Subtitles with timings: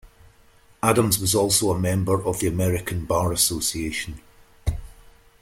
[0.81, 4.19] Adams was also a member of the American Bar Association.